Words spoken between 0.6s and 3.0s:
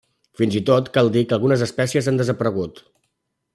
tot cal dir que algunes espècies han desaparegut.